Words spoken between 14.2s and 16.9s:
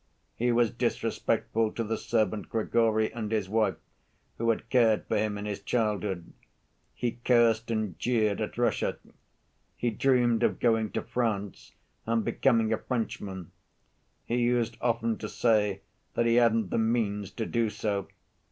He used often to say that he hadn't the